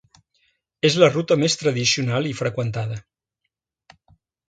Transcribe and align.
És 0.89 0.97
la 1.03 1.09
ruta 1.11 1.37
més 1.43 1.57
tradicional 1.61 2.33
i 2.33 2.35
freqüentada. 2.43 3.01